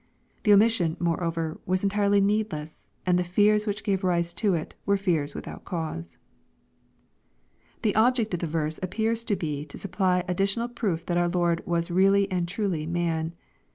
[0.41, 4.97] The omission, moreover, was entirely needless, and the fears which gave rise to it, were
[4.97, 6.17] fears without cause.
[7.83, 11.61] The object of the verse appears to be to supply additional proof, that our Lord
[11.67, 13.35] was really and truly man.